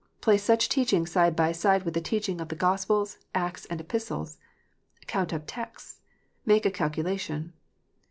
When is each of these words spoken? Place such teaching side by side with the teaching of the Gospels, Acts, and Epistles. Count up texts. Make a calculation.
Place 0.19 0.41
such 0.41 0.67
teaching 0.67 1.05
side 1.05 1.35
by 1.35 1.51
side 1.51 1.83
with 1.83 1.93
the 1.93 2.01
teaching 2.01 2.41
of 2.41 2.47
the 2.49 2.55
Gospels, 2.55 3.19
Acts, 3.35 3.65
and 3.65 3.79
Epistles. 3.79 4.39
Count 5.05 5.31
up 5.31 5.43
texts. 5.45 6.01
Make 6.43 6.65
a 6.65 6.71
calculation. 6.71 7.53